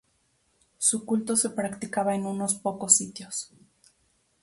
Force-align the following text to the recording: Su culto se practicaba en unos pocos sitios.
Su 0.79 1.05
culto 1.05 1.35
se 1.37 1.51
practicaba 1.51 2.15
en 2.15 2.25
unos 2.25 2.55
pocos 2.55 2.95
sitios. 2.97 3.51